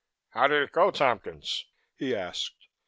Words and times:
"How 0.29 0.47
did 0.47 0.63
it 0.63 0.71
go, 0.71 0.89
Tompkins?" 0.89 1.65
he 1.95 2.15
asked. 2.15 2.67